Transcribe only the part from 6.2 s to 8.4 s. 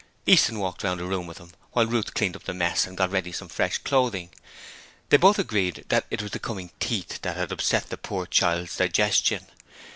was the coming teeth that had upset the poor